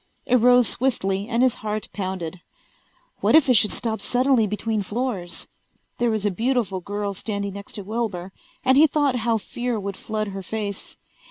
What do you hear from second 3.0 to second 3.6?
What if it